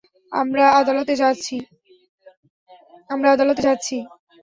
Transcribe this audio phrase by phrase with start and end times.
[0.31, 1.13] আমরা আদালতে
[3.63, 3.97] যাচ্ছি।